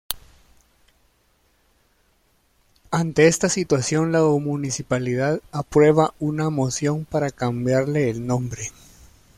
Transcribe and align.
Ante 2.89 3.27
esta 3.27 3.49
situación 3.49 4.11
la 4.11 4.23
municipalidad 4.23 5.41
aprueba 5.51 6.15
una 6.19 6.49
moción 6.49 7.05
para 7.05 7.29
cambiarle 7.29 8.09
el 8.09 8.25
nombre. 8.25 8.71